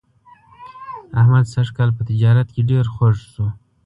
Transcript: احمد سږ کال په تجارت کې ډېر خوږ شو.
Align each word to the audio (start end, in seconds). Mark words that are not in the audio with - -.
احمد 1.21 1.45
سږ 1.53 1.67
کال 1.77 1.89
په 1.97 2.01
تجارت 2.09 2.47
کې 2.55 2.61
ډېر 2.71 2.85
خوږ 2.93 3.15
شو. 3.31 3.45